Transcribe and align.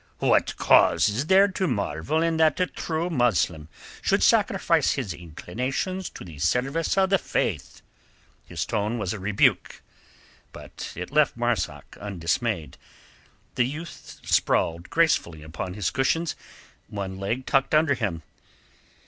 "What 0.17 0.57
cause 0.57 1.09
is 1.09 1.27
there 1.27 1.47
to 1.49 1.67
marvel 1.67 2.23
in 2.23 2.37
that 2.37 2.59
a 2.59 2.65
true 2.65 3.07
Muslim 3.11 3.67
should 4.01 4.23
sacrifice 4.23 4.93
his 4.93 5.13
inclinations 5.13 6.09
to 6.09 6.25
the 6.25 6.39
service 6.39 6.97
of 6.97 7.11
the 7.11 7.19
Faith?" 7.19 7.83
His 8.47 8.65
tone 8.65 8.97
was 8.97 9.13
a 9.13 9.19
rebuke; 9.19 9.83
but 10.51 10.91
it 10.95 11.11
left 11.11 11.37
Marzak 11.37 11.97
undismayed. 11.97 12.77
The 13.53 13.65
youth 13.67 14.21
sprawled 14.23 14.89
gracefully 14.89 15.43
upon 15.43 15.75
his 15.75 15.91
cushions, 15.91 16.35
one 16.87 17.19
leg 17.19 17.45
tucked 17.45 17.75
under 17.75 17.93
him. 17.93 18.23